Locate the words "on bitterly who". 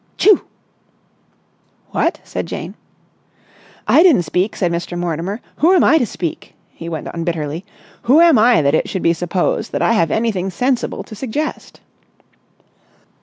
7.09-8.19